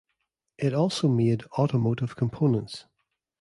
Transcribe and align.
It 0.57 0.73
also 0.73 1.07
made 1.07 1.45
automotive 1.59 2.15
components. 2.15 2.85